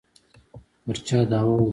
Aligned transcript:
پر 0.85 0.95
چا 1.07 1.19
دعوه 1.31 1.53
وکړي. 1.55 1.69